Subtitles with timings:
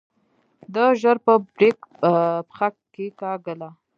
[0.73, 1.77] ده ژر په بريک
[2.47, 3.69] پښه کېکاږله.